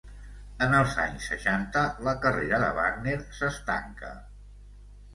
En 0.65 0.71
els 0.77 0.95
anys 1.03 1.27
seixanta 1.33 1.85
la 2.09 2.15
carrera 2.25 2.63
de 2.67 2.73
Wagner 2.81 3.17
s'estanca. 3.41 4.15